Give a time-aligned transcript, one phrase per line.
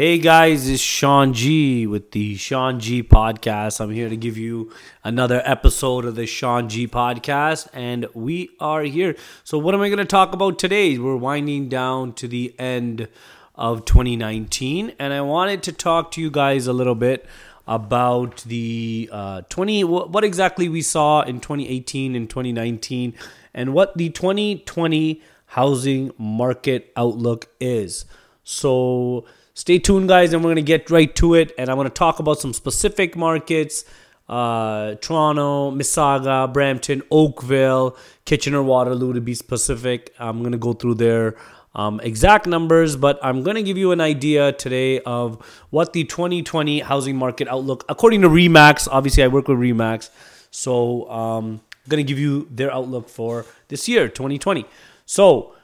[0.00, 3.82] Hey guys, it's Shawn G with the Shawn G podcast.
[3.82, 4.72] I'm here to give you
[5.04, 9.14] another episode of the Sean G podcast, and we are here.
[9.44, 10.96] So, what am I going to talk about today?
[10.96, 13.08] We're winding down to the end
[13.54, 17.26] of 2019, and I wanted to talk to you guys a little bit
[17.68, 23.12] about the uh, 20 what exactly we saw in 2018 and 2019
[23.52, 28.06] and what the 2020 housing market outlook is
[28.42, 29.26] so
[29.60, 31.92] stay tuned guys and we're going to get right to it and i want to
[31.92, 33.84] talk about some specific markets
[34.30, 37.94] uh, toronto mississauga brampton oakville
[38.24, 41.36] kitchener waterloo to be specific i'm going to go through their
[41.72, 46.02] um, exact numbers, but I'm going to give you an idea today of what the
[46.02, 48.88] 2020 housing market outlook, according to Remax.
[48.90, 50.10] Obviously, I work with Remax,
[50.50, 54.66] so um, I'm going to give you their outlook for this year, 2020.
[55.06, 55.54] So,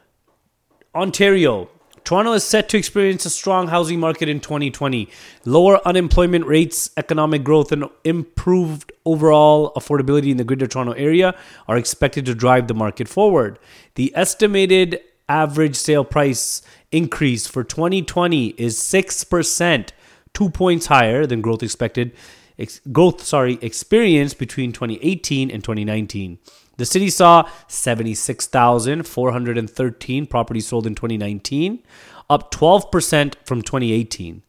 [0.94, 1.70] Ontario.
[2.06, 5.08] Toronto is set to experience a strong housing market in 2020.
[5.44, 11.34] Lower unemployment rates, economic growth, and improved overall affordability in the Greater Toronto Area
[11.66, 13.58] are expected to drive the market forward.
[13.96, 19.88] The estimated average sale price increase for 2020 is 6%,
[20.32, 22.12] 2 points higher than growth expected
[22.58, 26.38] ex- growth sorry experienced between 2018 and 2019.
[26.76, 31.82] The city saw 76,413 properties sold in 2019,
[32.28, 34.42] up 12% from 2018.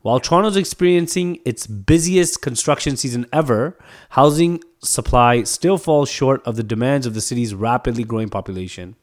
[0.00, 3.76] While Toronto is experiencing its busiest construction season ever,
[4.10, 8.96] housing supply still falls short of the demands of the city's rapidly growing population.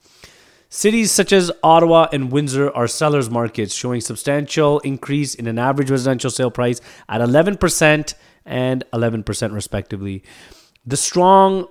[0.69, 5.91] Cities such as Ottawa and Windsor are sellers markets, showing substantial increase in an average
[5.91, 8.13] residential sale price at 11%
[8.45, 10.23] and 11% respectively.
[10.85, 11.67] The strong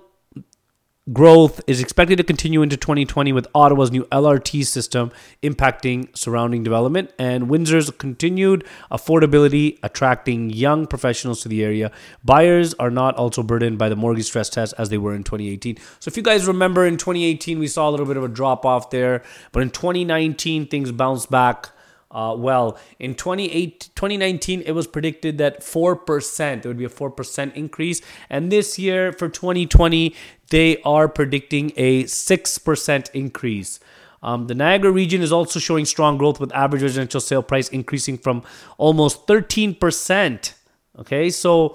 [1.11, 7.11] growth is expected to continue into 2020 with Ottawa's new LRT system impacting surrounding development
[7.17, 11.91] and Windsor's continued affordability attracting young professionals to the area.
[12.23, 15.77] Buyers are not also burdened by the mortgage stress test as they were in 2018.
[15.99, 18.63] So if you guys remember in 2018 we saw a little bit of a drop
[18.63, 21.71] off there, but in 2019 things bounced back
[22.11, 22.77] uh, well.
[22.99, 28.01] In 2019, it was predicted that 4%, there would be a 4% increase.
[28.29, 30.15] And this year, for 2020,
[30.49, 33.79] they are predicting a 6% increase.
[34.23, 38.17] Um, the Niagara region is also showing strong growth with average residential sale price increasing
[38.17, 38.43] from
[38.77, 40.53] almost 13%.
[40.99, 41.73] Okay, so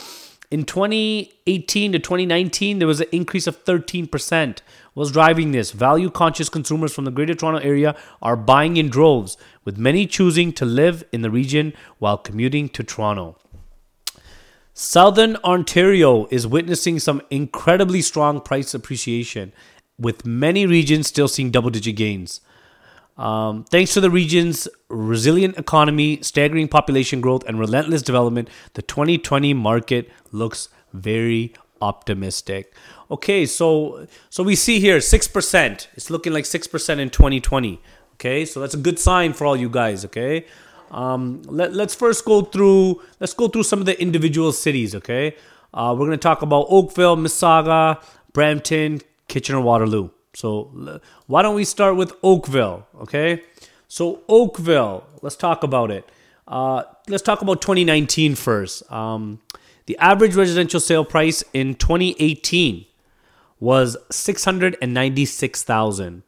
[0.50, 4.58] in 2018 to 2019, there was an increase of 13%.
[4.96, 5.72] What's driving this?
[5.72, 10.54] Value conscious consumers from the Greater Toronto Area are buying in droves, with many choosing
[10.54, 13.36] to live in the region while commuting to Toronto.
[14.72, 19.52] Southern Ontario is witnessing some incredibly strong price appreciation,
[19.98, 22.40] with many regions still seeing double digit gains.
[23.18, 29.52] Um, thanks to the region's resilient economy, staggering population growth, and relentless development, the 2020
[29.52, 31.52] market looks very
[31.82, 32.72] optimistic.
[33.10, 35.88] Okay, so so we see here six percent.
[35.94, 37.80] It's looking like six percent in 2020.
[38.14, 40.04] Okay, so that's a good sign for all you guys.
[40.04, 40.46] Okay,
[40.90, 43.02] um, let, let's first go through.
[43.20, 44.94] Let's go through some of the individual cities.
[44.94, 45.36] Okay,
[45.72, 48.02] uh, we're gonna talk about Oakville, Mississauga,
[48.32, 50.10] Brampton, Kitchener, Waterloo.
[50.34, 52.86] So why don't we start with Oakville?
[53.00, 53.42] Okay.
[53.88, 56.10] So Oakville, let's talk about it.
[56.46, 58.90] Uh, let's talk about 2019 first.
[58.92, 59.40] Um,
[59.86, 62.84] the average residential sale price in 2018
[63.58, 66.22] was 696,000.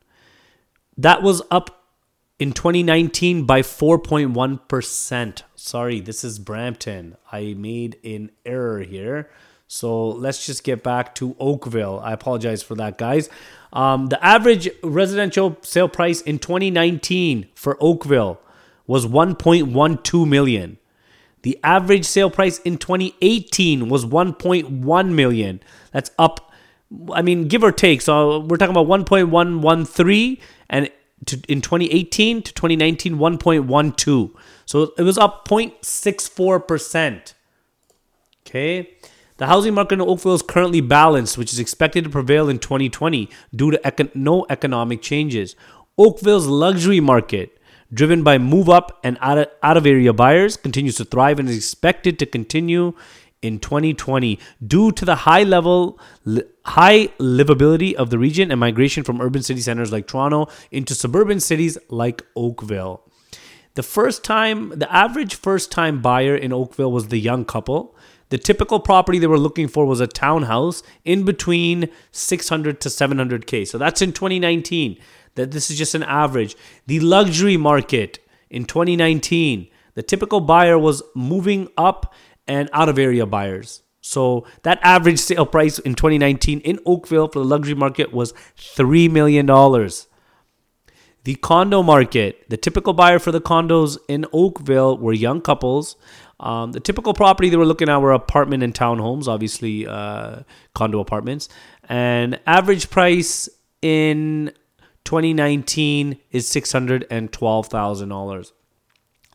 [0.96, 1.78] That was up
[2.38, 5.42] in 2019 by 4.1%.
[5.54, 7.16] Sorry, this is Brampton.
[7.30, 9.30] I made an error here.
[9.66, 12.00] So let's just get back to Oakville.
[12.02, 13.28] I apologize for that, guys.
[13.72, 18.40] Um, the average residential sale price in 2019 for Oakville
[18.86, 20.78] was 1.12 million.
[21.42, 25.60] The average sale price in 2018 was 1.1 million.
[25.92, 26.47] That's up,
[27.12, 28.00] I mean, give or take.
[28.00, 30.40] So we're talking about 1.113
[30.70, 30.90] and
[31.26, 34.34] to, in 2018 to 2019, 1.12.
[34.66, 37.34] So it was up 0.64%.
[38.46, 38.90] Okay.
[39.36, 43.28] The housing market in Oakville is currently balanced, which is expected to prevail in 2020
[43.54, 45.54] due to econ- no economic changes.
[45.96, 47.58] Oakville's luxury market,
[47.92, 51.48] driven by move up and out of, out of area buyers, continues to thrive and
[51.48, 52.94] is expected to continue
[53.42, 55.98] in 2020 due to the high level
[56.64, 61.40] high livability of the region and migration from urban city centers like Toronto into suburban
[61.40, 63.02] cities like Oakville.
[63.74, 67.96] The first time the average first time buyer in Oakville was the young couple
[68.30, 73.66] the typical property they were looking for was a townhouse in between 600 to 700k.
[73.66, 74.98] So that's in 2019.
[75.34, 76.56] That this is just an average.
[76.86, 78.18] The luxury market
[78.50, 82.14] in 2019, The typical buyer was moving up
[82.48, 83.82] and out of area buyers.
[84.00, 89.10] So that average sale price in 2019 in Oakville for the luxury market was $3
[89.10, 89.46] million.
[91.24, 95.96] The condo market, the typical buyer for the condos in Oakville were young couples.
[96.40, 100.40] Um, the typical property they were looking at were apartment and townhomes, obviously uh,
[100.74, 101.50] condo apartments.
[101.88, 103.48] And average price
[103.82, 104.52] in
[105.04, 108.52] 2019 is $612,000.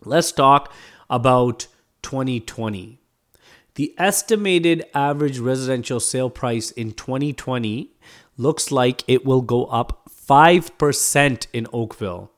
[0.06, 0.74] Let's talk
[1.10, 1.68] about
[2.02, 3.03] 2020.
[3.76, 7.92] The estimated average residential sale price in 2020
[8.38, 12.32] looks like it will go up 5% in Oakville.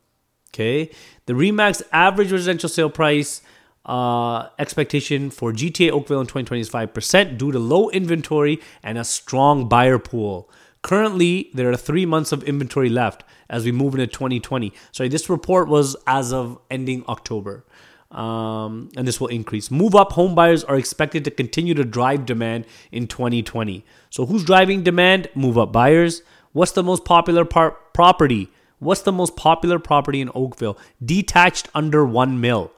[0.54, 0.90] Okay.
[1.26, 3.42] The Remax average residential sale price
[3.86, 9.04] uh, expectation for GTA Oakville in 2020 is 5% due to low inventory and a
[9.04, 10.50] strong buyer pool.
[10.82, 14.72] Currently, there are three months of inventory left as we move into 2020.
[14.92, 17.66] Sorry, this report was as of ending October
[18.15, 19.69] um, and this will increase.
[19.69, 23.85] Move up home buyers are expected to continue to drive demand in 2020.
[24.09, 25.27] So, who's driving demand?
[25.35, 26.21] Move up buyers.
[26.53, 28.50] What's the most popular par- property?
[28.79, 30.77] What's the most popular property in Oakville?
[31.03, 32.71] Detached under one mil.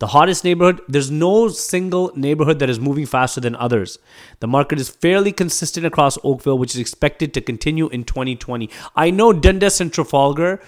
[0.00, 3.98] The hottest neighborhood, there's no single neighborhood that is moving faster than others.
[4.38, 8.70] The market is fairly consistent across Oakville, which is expected to continue in 2020.
[8.94, 10.60] I know Dundas and Trafalgar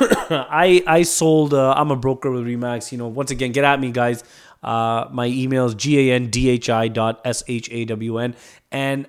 [0.30, 1.54] I I sold.
[1.54, 2.92] Uh, I'm a broker with Remax.
[2.92, 4.22] You know, once again, get at me, guys.
[4.62, 6.58] Uh, my email is gandhi
[6.92, 8.34] dot shawn
[8.70, 9.06] and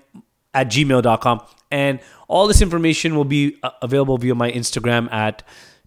[0.54, 1.42] at gmail.com.
[1.70, 5.44] And all this information will be uh, available via my Instagram at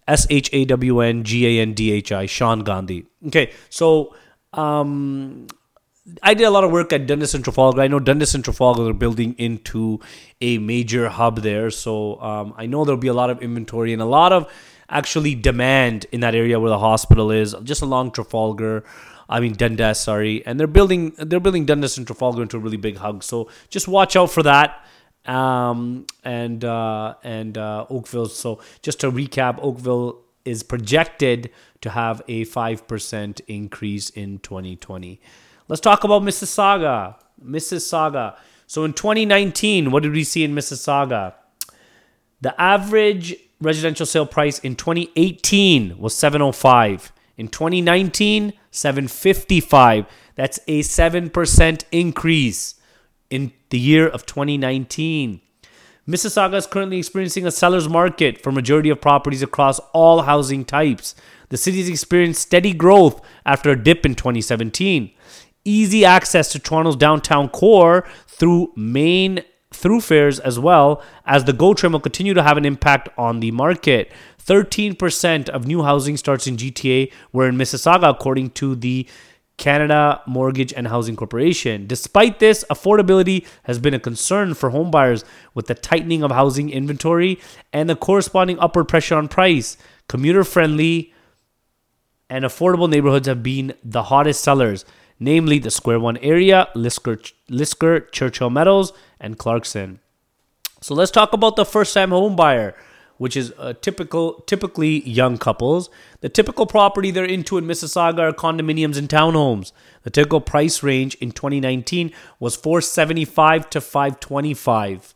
[0.07, 3.05] s-h-a-w-n-g-a-n-d-h-i, Shawn Gandhi.
[3.27, 4.15] Okay, so
[4.53, 5.47] um,
[6.21, 7.81] I did a lot of work at Dundas and Trafalgar.
[7.81, 9.99] I know Dundas and Trafalgar are building into
[10.41, 14.01] a major hub there, so um, I know there'll be a lot of inventory and
[14.01, 14.47] a lot of
[14.89, 18.83] actually demand in that area where the hospital is, just along Trafalgar.
[19.27, 22.77] I mean Dundas, sorry, and they're building they're building Dundas and Trafalgar into a really
[22.77, 23.23] big hub.
[23.23, 24.85] So just watch out for that.
[25.25, 28.27] Um, and uh, and uh, Oakville.
[28.27, 31.49] So just to recap, Oakville is projected
[31.81, 35.19] to have a five percent increase in 2020.
[35.67, 37.15] Let's talk about Mississauga.
[37.43, 38.37] Mississauga.
[38.67, 41.33] So in 2019, what did we see in Mississauga?
[42.41, 47.11] The average residential sale price in 2018 was 705.
[47.37, 50.05] In 2019, 755.
[50.35, 52.75] That's a 7% increase
[53.29, 55.41] in the year of 2019.
[56.07, 61.15] Mississauga is currently experiencing a seller's market for majority of properties across all housing types.
[61.49, 65.11] The city has experienced steady growth after a dip in 2017
[65.65, 69.43] easy access to Toronto's downtown core through main
[69.75, 73.51] thoroughfares as well as the GO train will continue to have an impact on the
[73.51, 74.11] market.
[74.43, 79.07] 13% of new housing starts in GTA were in Mississauga, according to the
[79.57, 81.87] Canada Mortgage and Housing Corporation.
[81.87, 85.23] Despite this, affordability has been a concern for homebuyers
[85.53, 87.39] with the tightening of housing inventory
[87.71, 89.77] and the corresponding upward pressure on price.
[90.07, 91.13] Commuter friendly
[92.29, 94.83] and affordable neighborhoods have been the hottest sellers
[95.19, 99.99] namely the Square One area, Lisker, Lisgar Churchill Meadows, and Clarkson.
[100.81, 102.75] So let's talk about the first-time home buyer,
[103.17, 105.89] which is a typical, typically young couples.
[106.21, 109.71] The typical property they're into in Mississauga are condominiums and townhomes.
[110.03, 115.15] The typical price range in 2019 was 475 to 525.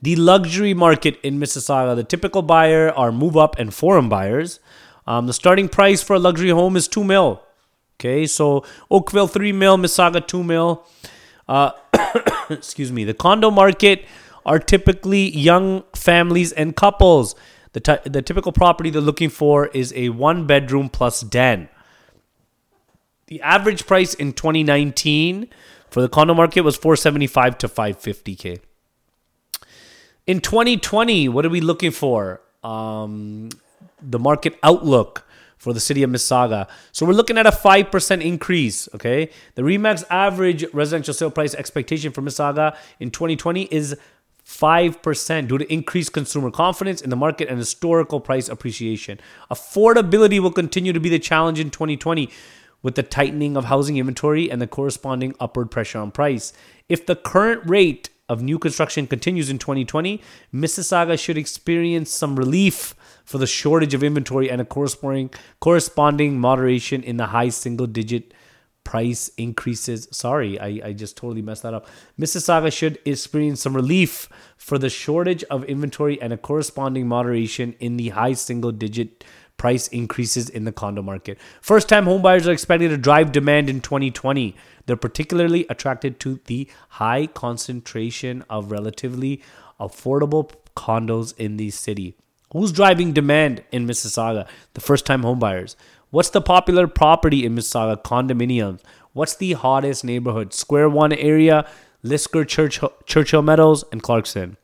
[0.00, 4.60] The luxury market in Mississauga, the typical buyer are move up and forum buyers.
[5.06, 7.42] Um, the starting price for a luxury home is two mil.
[8.00, 10.86] Okay, so Oakville 3 mil, Mississauga 2 mil.
[11.48, 11.72] Uh,
[12.50, 13.02] excuse me.
[13.02, 14.04] The condo market
[14.46, 17.34] are typically young families and couples.
[17.72, 21.68] The, t- the typical property they're looking for is a one bedroom plus den.
[23.26, 25.48] The average price in 2019
[25.90, 28.60] for the condo market was 475 to 550k.
[30.26, 32.40] In 2020, what are we looking for?
[32.62, 33.48] Um,
[34.00, 35.24] the market outlook
[35.58, 36.68] for the city of Mississauga.
[36.92, 39.30] So we're looking at a 5% increase, okay?
[39.56, 43.96] The Remax average residential sale price expectation for Mississauga in 2020 is
[44.46, 49.20] 5% due to increased consumer confidence in the market and historical price appreciation.
[49.50, 52.30] Affordability will continue to be the challenge in 2020
[52.82, 56.54] with the tightening of housing inventory and the corresponding upward pressure on price.
[56.88, 60.20] If the current rate of new construction continues in 2020,
[60.52, 62.94] Mississauga should experience some relief
[63.24, 65.30] for the shortage of inventory and a corresponding
[65.60, 68.32] corresponding moderation in the high single digit
[68.84, 70.08] price increases.
[70.12, 71.86] Sorry, I, I just totally messed that up.
[72.18, 77.98] Mississauga should experience some relief for the shortage of inventory and a corresponding moderation in
[77.98, 79.24] the high single digit
[79.58, 81.36] price increases in the condo market.
[81.60, 84.56] First time homebuyers are expected to drive demand in 2020.
[84.86, 89.42] They're particularly attracted to the high concentration of relatively
[89.78, 92.16] affordable condos in the city.
[92.52, 94.48] Who's driving demand in Mississauga?
[94.72, 95.76] The first time homebuyers.
[96.10, 98.02] What's the popular property in Mississauga?
[98.02, 98.80] Condominiums.
[99.12, 100.54] What's the hottest neighborhood?
[100.54, 101.68] Square One area,
[102.02, 104.56] Lisker, Church, Churchill Meadows, and Clarkson.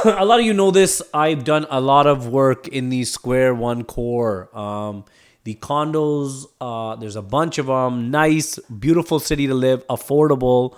[0.04, 1.02] a lot of you know this.
[1.12, 4.48] I've done a lot of work in the Square One core.
[4.56, 5.04] Um,
[5.44, 8.10] the condos, uh, there's a bunch of them.
[8.10, 10.76] Nice, beautiful city to live, affordable.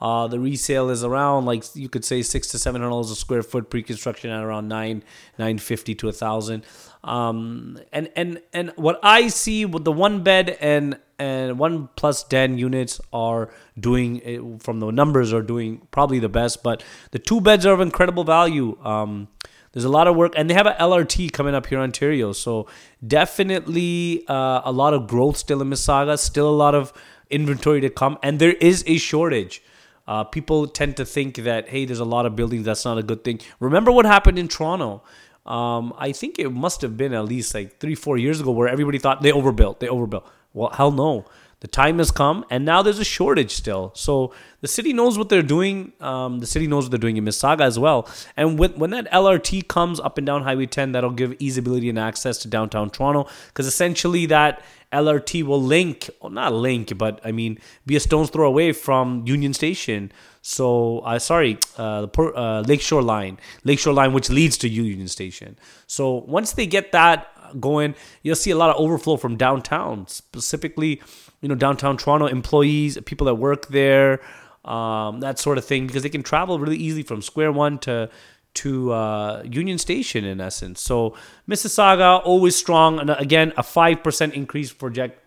[0.00, 3.16] Uh, the resale is around like you could say six to seven hundred dollars a
[3.16, 5.04] square foot pre-construction at around nine
[5.38, 6.64] nine fifty to a thousand.
[7.04, 12.24] Um, and and and what I see with the one bed and and one plus
[12.24, 17.40] den units are doing from the numbers are doing probably the best, but the two
[17.40, 18.76] beds are of incredible value.
[18.84, 19.28] Um,
[19.72, 22.32] there's a lot of work, and they have an LRT coming up here in Ontario,
[22.32, 22.66] so
[23.06, 26.18] definitely uh, a lot of growth still in Mississauga.
[26.18, 26.92] Still a lot of
[27.30, 29.62] inventory to come, and there is a shortage.
[30.06, 32.64] Uh, people tend to think that hey, there's a lot of buildings.
[32.64, 33.40] That's not a good thing.
[33.60, 35.02] Remember what happened in Toronto?
[35.46, 38.68] Um, I think it must have been at least like three, four years ago, where
[38.68, 39.80] everybody thought they overbuilt.
[39.80, 40.26] They overbuilt.
[40.52, 41.24] Well, hell no.
[41.62, 43.92] The time has come, and now there's a shortage still.
[43.94, 45.92] So the city knows what they're doing.
[46.00, 48.08] Um, the city knows what they're doing in Mississauga as well.
[48.36, 52.00] And when, when that LRT comes up and down Highway 10, that'll give easyability and
[52.00, 54.60] access to downtown Toronto because essentially that
[54.92, 59.24] LRT will link, well, not link, but I mean, be a stone's throw away from
[59.26, 60.12] Union Station.
[60.42, 65.56] So, uh, sorry, uh, the uh, Lakeshore Line, Lakeshore Line, which leads to Union Station.
[65.86, 67.28] So, once they get that
[67.60, 71.00] going, you'll see a lot of overflow from downtown, specifically,
[71.40, 74.20] you know, downtown Toronto employees, people that work there,
[74.64, 78.10] um, that sort of thing, because they can travel really easily from Square One to
[78.54, 80.80] to uh, Union Station in essence.
[80.82, 81.16] So
[81.48, 85.18] Mississauga always strong, and again a five percent increase project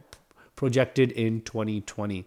[0.56, 2.26] projected in 2020.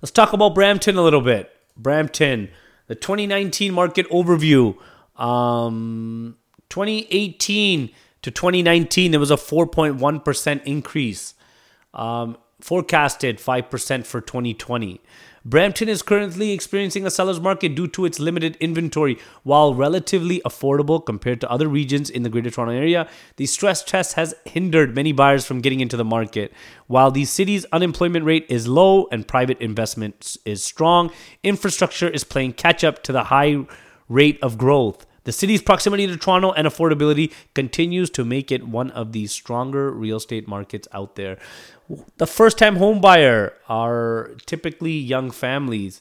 [0.00, 1.50] Let's talk about Brampton a little bit.
[1.76, 2.50] Brampton,
[2.86, 4.76] the 2019 market overview.
[5.16, 6.36] Um,
[6.68, 7.90] 2018
[8.22, 11.34] to 2019, there was a 4.1% increase.
[11.94, 15.00] Um, forecasted 5% for 2020.
[15.44, 19.16] Brampton is currently experiencing a seller's market due to its limited inventory.
[19.44, 24.14] While relatively affordable compared to other regions in the Greater Toronto Area, the stress test
[24.14, 26.52] has hindered many buyers from getting into the market.
[26.88, 31.12] While the city's unemployment rate is low and private investment is strong,
[31.44, 33.66] infrastructure is playing catch up to the high
[34.08, 35.06] rate of growth.
[35.26, 39.90] The city's proximity to Toronto and affordability continues to make it one of the stronger
[39.90, 41.36] real estate markets out there.
[42.18, 46.00] The first time home buyer are typically young families.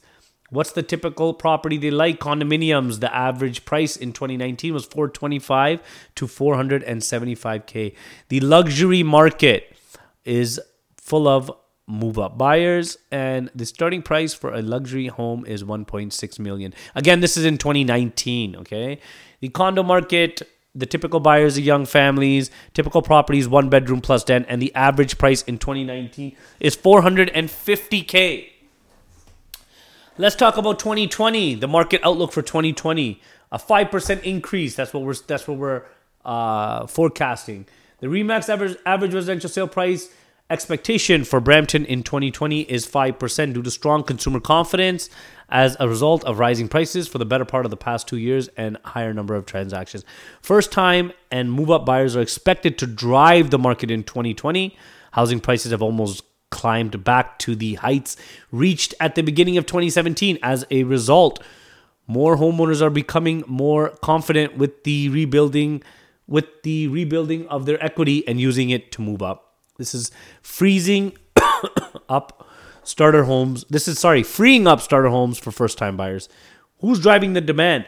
[0.51, 2.20] What's the typical property they like?
[2.20, 3.00] Condominiums.
[3.00, 5.82] The average price in 2019 was 425
[6.13, 7.96] to 475k.
[8.29, 9.75] The luxury market
[10.24, 10.62] is
[10.98, 11.51] full of
[11.88, 16.74] move up buyers and the starting price for a luxury home is 1.6 million.
[16.96, 19.00] Again this is in 2019 okay?
[19.39, 20.42] The condo market
[20.74, 25.18] the typical buyers are young families typical properties one bedroom plus den and the average
[25.18, 28.50] price in 2019 is 450k
[30.18, 33.22] let's talk about 2020 the market outlook for 2020
[33.54, 35.84] a 5% increase that's what we're that's what we're
[36.25, 37.68] uh, forecasting.
[38.00, 40.10] The remax average average residential sale price
[40.48, 45.10] Expectation for Brampton in 2020 is 5% due to strong consumer confidence
[45.50, 48.48] as a result of rising prices for the better part of the past two years
[48.56, 50.06] and higher number of transactions.
[50.44, 54.78] First time and move up buyers are expected to drive the market in 2020.
[55.14, 58.16] Housing prices have almost climbed back to the heights
[58.52, 61.42] reached at the beginning of 2017 as a result.
[62.06, 65.82] More homeowners are becoming more confident with the rebuilding
[66.28, 69.45] with the rebuilding of their equity and using it to move up.
[69.77, 71.17] This is freezing
[72.10, 72.48] up
[72.84, 73.65] starter homes.
[73.70, 76.29] This is sorry, freeing up starter homes for first time buyers.
[76.79, 77.86] Who's driving the demand?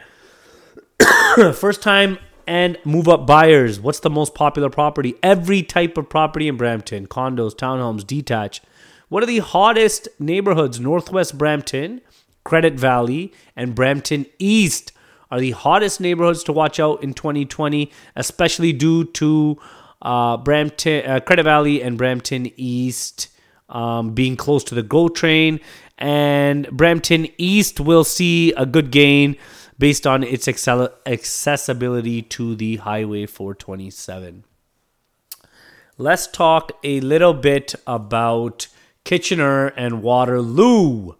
[1.53, 2.17] first time
[2.47, 3.79] and move up buyers.
[3.79, 5.15] What's the most popular property?
[5.21, 8.63] Every type of property in Brampton condos, townhomes, detached.
[9.09, 10.79] What are the hottest neighborhoods?
[10.79, 12.01] Northwest Brampton,
[12.43, 14.91] Credit Valley, and Brampton East
[15.29, 19.57] are the hottest neighborhoods to watch out in 2020, especially due to
[20.01, 23.29] uh, Brampton, uh, Credit Valley, and Brampton East
[23.69, 25.59] um, being close to the GO train.
[25.97, 29.35] And Brampton East will see a good gain
[29.79, 34.43] based on its accessibility to the Highway 427.
[35.97, 38.67] Let's talk a little bit about
[39.03, 41.13] Kitchener and Waterloo.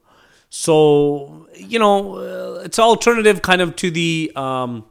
[0.50, 4.86] So, you know, uh, it's alternative kind of to the um,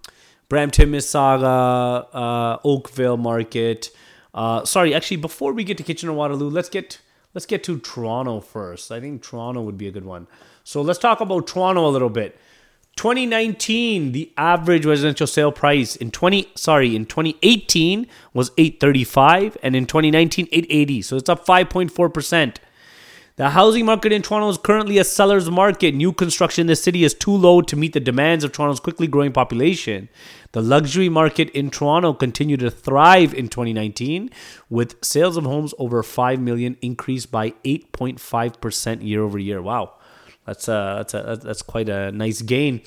[0.48, 3.90] Brampton, Mississauga, uh, Oakville Market.
[4.32, 7.00] Uh, sorry, actually, before we get to Kitchener Waterloo, let's get
[7.34, 8.92] let's get to Toronto first.
[8.92, 10.26] I think Toronto would be a good one.
[10.64, 12.38] So let's talk about Toronto a little bit.
[12.96, 19.86] 2019, the average residential sale price in 20 sorry in 2018 was 835, and in
[19.86, 21.02] 2019 880.
[21.02, 22.60] So it's up 5.4 percent.
[23.36, 25.94] The housing market in Toronto is currently a seller's market.
[25.94, 29.06] New construction in the city is too low to meet the demands of Toronto's quickly
[29.06, 30.08] growing population.
[30.52, 34.30] The luxury market in Toronto continued to thrive in 2019,
[34.70, 39.60] with sales of homes over 5 million increased by 8.5% year over year.
[39.60, 39.96] Wow.
[40.46, 42.80] That's a, that's a, that's quite a nice gain.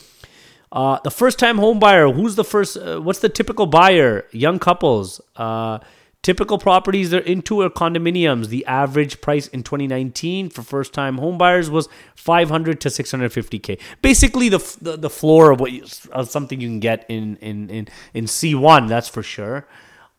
[0.72, 4.26] Uh, the first time home buyer, who's the first uh, what's the typical buyer?
[4.32, 5.22] Young couples.
[5.36, 5.78] Uh,
[6.22, 8.48] Typical properties they're into are condominiums.
[8.48, 13.80] The average price in 2019 for first time homebuyers was 500 to 650k.
[14.02, 17.70] Basically, the, the, the floor of what you, of something you can get in in
[17.70, 18.90] in in C1.
[18.90, 19.66] That's for sure.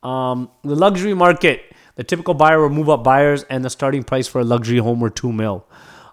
[0.02, 1.62] Um, the luxury market,
[1.96, 5.00] the typical buyer were move up buyers, and the starting price for a luxury home
[5.00, 5.66] were two mil.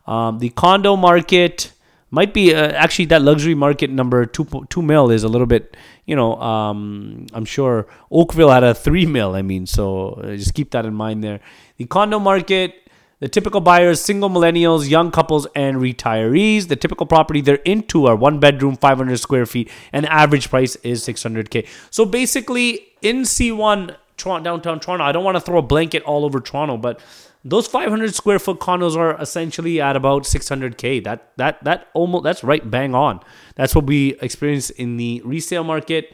[0.05, 1.71] Um, the condo market
[2.09, 5.75] might be uh, actually that luxury market number two two mil is a little bit
[6.05, 10.53] you know um, I'm sure Oakville had a three mil I mean so uh, just
[10.53, 11.39] keep that in mind there.
[11.77, 12.75] The condo market
[13.19, 16.67] the typical buyers single millennials young couples and retirees.
[16.67, 21.05] The typical property they're into are one bedroom 500 square feet and average price is
[21.05, 26.03] 600k so basically in C1 Toronto, downtown Toronto I don't want to throw a blanket
[26.03, 27.01] all over Toronto but
[27.43, 31.03] those 500 square foot condos are essentially at about 600k.
[31.03, 33.19] That that that almost that's right bang on.
[33.55, 36.13] That's what we experience in the resale market.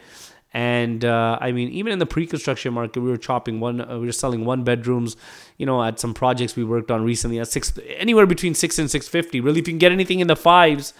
[0.56, 3.82] And uh, I mean, even in the pre-construction market, we were chopping one.
[3.82, 5.16] Uh, we were selling one bedrooms.
[5.58, 8.90] You know, at some projects we worked on recently at six, anywhere between six and
[8.92, 9.40] six fifty.
[9.40, 10.94] Really, if you can get anything in the fives,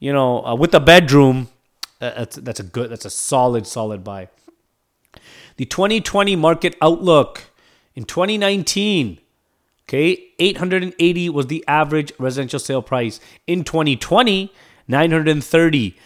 [0.00, 1.48] you know, uh, with a bedroom,
[2.00, 4.28] that's that's a good, that's a solid, solid buy.
[5.56, 7.44] The 2020 market outlook
[7.94, 9.20] in 2019
[9.88, 13.20] Okay, 880 was the average residential sale price.
[13.46, 14.52] In 2020,
[14.88, 15.96] 930,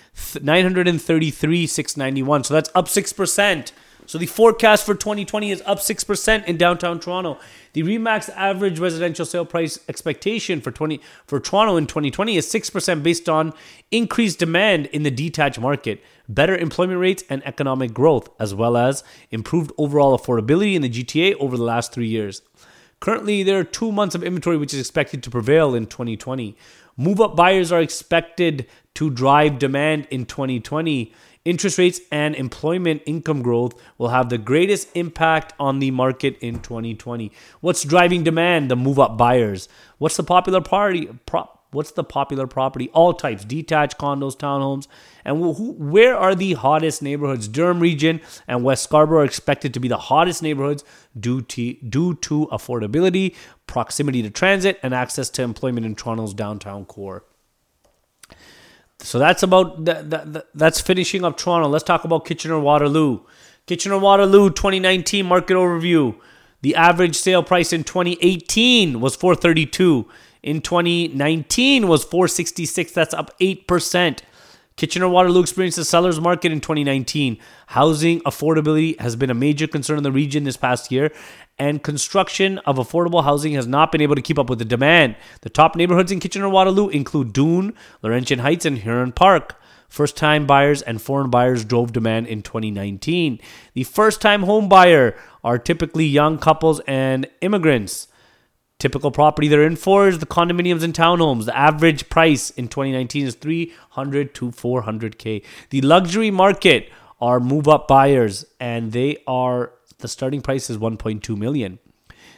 [0.42, 2.44] 933, 691.
[2.44, 3.72] So that's up 6%.
[4.04, 7.38] So the forecast for 2020 is up 6% in downtown Toronto.
[7.74, 13.02] The Remax average residential sale price expectation for 20 for Toronto in 2020 is 6%
[13.02, 13.54] based on
[13.90, 19.04] increased demand in the detached market, better employment rates and economic growth, as well as
[19.30, 22.42] improved overall affordability in the GTA over the last 3 years.
[23.00, 26.54] Currently, there are two months of inventory which is expected to prevail in 2020.
[26.98, 31.14] Move up buyers are expected to drive demand in 2020.
[31.46, 36.60] Interest rates and employment income growth will have the greatest impact on the market in
[36.60, 37.32] 2020.
[37.62, 38.70] What's driving demand?
[38.70, 39.66] The move up buyers.
[39.96, 41.08] What's the popular party?
[41.24, 42.90] Pro- What's the popular property?
[42.92, 44.88] All types, detached condos, townhomes.
[45.24, 47.46] And who, where are the hottest neighborhoods?
[47.46, 50.84] Durham region and West Scarborough are expected to be the hottest neighborhoods
[51.18, 53.36] due to, due to affordability,
[53.68, 57.24] proximity to transit, and access to employment in Toronto's downtown core.
[58.98, 61.68] So that's about that, that, that's finishing up Toronto.
[61.68, 63.20] Let's talk about Kitchener Waterloo.
[63.66, 66.16] Kitchener Waterloo 2019 market overview.
[66.62, 70.06] The average sale price in 2018 was 432
[70.42, 74.20] in 2019 was 466 that's up 8%
[74.76, 79.98] kitchener waterloo experienced a seller's market in 2019 housing affordability has been a major concern
[79.98, 81.10] in the region this past year
[81.60, 85.14] and construction of affordable housing has not been able to keep up with the demand.
[85.42, 89.60] The top neighborhoods in kitchener waterloo include doon laurentian heights and huron park.
[89.86, 93.40] First time buyers and foreign buyers drove demand in 2019.
[93.74, 98.08] The first time home buyer are typically young couples and immigrants.
[98.80, 101.44] Typical property they're in for is the condominiums and townhomes.
[101.44, 105.44] The average price in 2019 is 300 to 400k.
[105.68, 106.90] The luxury market
[107.20, 111.78] are move up buyers and they are the starting price is 1.2 million.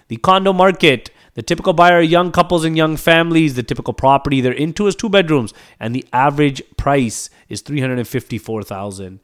[0.08, 3.54] The condo market, the typical buyer are young couples and young families.
[3.54, 9.20] The typical property they're into is two bedrooms and the average price is 354,000.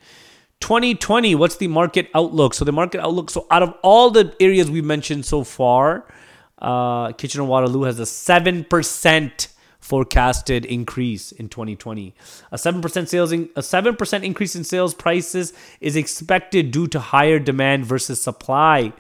[0.61, 2.55] 2020, what's the market outlook?
[2.55, 6.07] So the market outlook, so out of all the areas we've mentioned so far,
[6.61, 9.49] uh, Kitchener Waterloo has a 7%
[9.81, 12.15] forecasted increase in 2020.
[12.53, 17.39] A 7% sales in, a 7% increase in sales prices is expected due to higher
[17.39, 18.93] demand versus supply.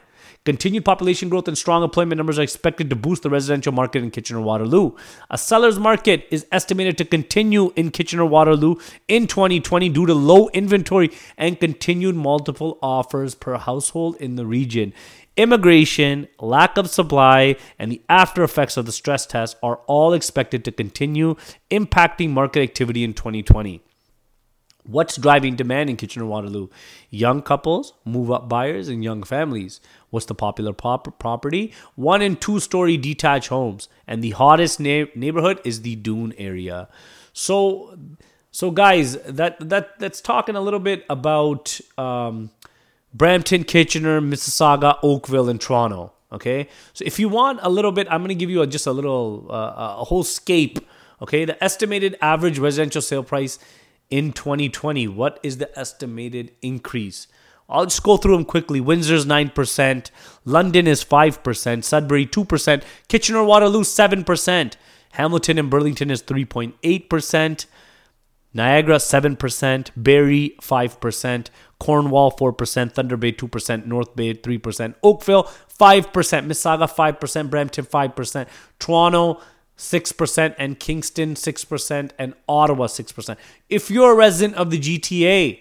[0.44, 4.10] Continued population growth and strong employment numbers are expected to boost the residential market in
[4.10, 4.92] Kitchener Waterloo.
[5.28, 8.76] A seller's market is estimated to continue in Kitchener Waterloo
[9.08, 14.94] in 2020 due to low inventory and continued multiple offers per household in the region.
[15.38, 20.64] Immigration, lack of supply, and the after effects of the stress test are all expected
[20.64, 21.36] to continue
[21.70, 23.80] impacting market activity in 2020.
[24.84, 26.68] What's driving demand in Kitchener Waterloo?
[27.10, 29.80] Young couples, move up buyers, and young families.
[30.10, 31.72] What's the popular pop- property?
[31.94, 33.88] One and two story detached homes.
[34.08, 36.88] And the hottest na- neighborhood is the Doon area.
[37.32, 37.96] So,
[38.50, 42.50] so guys, that that that's talking a little bit about um,
[43.14, 46.12] Brampton, Kitchener, Mississauga, Oakville, and Toronto.
[46.30, 48.86] Okay, so if you want a little bit, I'm going to give you a, just
[48.86, 50.78] a little uh, a whole scape.
[51.22, 53.58] Okay, the estimated average residential sale price
[54.10, 55.08] in 2020.
[55.08, 57.28] What is the estimated increase?
[57.68, 58.80] I'll just go through them quickly.
[58.80, 60.10] Windsor's 9%,
[60.44, 64.72] London is 5%, Sudbury 2%, Kitchener Waterloo 7%,
[65.12, 67.66] Hamilton and Burlington is 3.8%,
[68.54, 71.46] Niagara 7%, Barrie 5%,
[71.80, 76.02] Cornwall 4%, Thunder Bay 2%, North Bay 3%, Oakville 5%,
[76.46, 79.40] Mississauga 5%, Brampton 5%, Toronto
[79.76, 83.36] 6%, and Kingston 6%, and Ottawa 6%.
[83.68, 85.60] If you're a resident of the GTA,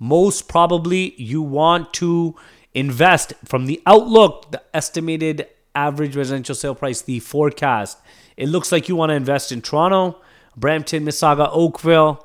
[0.00, 2.34] most probably you want to
[2.74, 7.98] invest from the outlook, the estimated average residential sale price, the forecast.
[8.36, 10.20] It looks like you want to invest in Toronto,
[10.56, 12.24] Brampton, Mississauga, Oakville.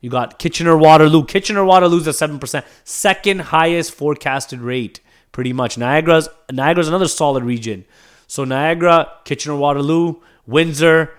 [0.00, 1.24] You got Kitchener Waterloo.
[1.24, 5.00] Kitchener Waterloo's at 7%, second highest forecasted rate,
[5.32, 5.76] pretty much.
[5.76, 7.84] Niagara's Niagara's another solid region.
[8.26, 11.10] So Niagara, Kitchener Waterloo, Windsor,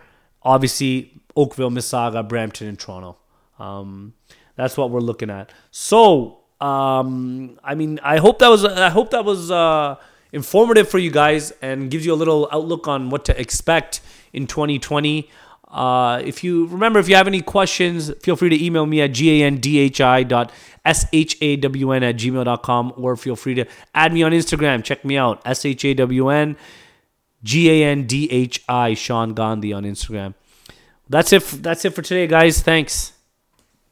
[0.43, 3.17] obviously Oakville, Mississauga, Brampton, and Toronto.
[3.57, 4.13] Um,
[4.55, 5.51] that's what we're looking at.
[5.71, 9.95] So, um, I mean, I hope that was I hope that was uh,
[10.31, 14.01] informative for you guys and gives you a little outlook on what to expect
[14.33, 15.29] in 2020.
[15.69, 19.13] Uh, if you remember, if you have any questions, feel free to email me at
[19.13, 20.49] gandhi.shawn
[20.83, 20.95] at
[22.15, 24.83] gmail.com or feel free to add me on Instagram.
[24.83, 26.57] Check me out, S-H-A-W-N,
[27.43, 30.33] G-A-N-D-H-I, Shawn Gandhi on Instagram.
[31.07, 31.43] That's it.
[31.43, 32.61] That's it for today, guys.
[32.61, 33.13] Thanks.